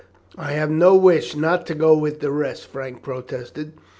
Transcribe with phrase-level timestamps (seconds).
[0.39, 3.73] "I have no wish not to go with the rest," Frank protested.